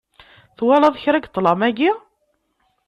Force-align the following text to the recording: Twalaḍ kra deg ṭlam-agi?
Twalaḍ 0.57 0.95
kra 1.01 1.17
deg 1.19 1.29
ṭlam-agi? 1.35 1.91